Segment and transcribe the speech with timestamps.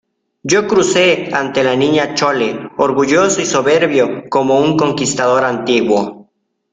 [0.41, 6.31] yo crucé ante la Niña Chole orgulloso y soberbio como un conquistador antiguo.